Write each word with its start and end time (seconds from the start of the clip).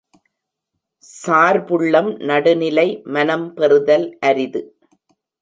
சார்புள்ளம் 1.03 2.09
நடுநிலை 2.21 2.87
மனம் 3.09 3.53
பெறுதல் 3.53 4.17
அரிது. 4.19 4.63